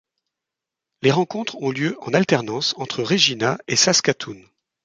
Les 1.03 1.11
rencontres 1.11 1.57
ont 1.61 1.69
lieu 1.69 1.95
en 2.01 2.15
alternance 2.15 2.73
entre 2.79 3.03
Regina 3.03 3.59
et 3.67 3.75
Saskatoon. 3.75 4.41